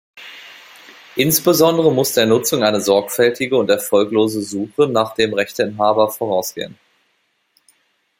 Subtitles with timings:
[1.15, 6.79] Insbesondere muss der Nutzung eine sorgfältige und erfolglose Suche nach dem Rechteinhaber vorausgehen.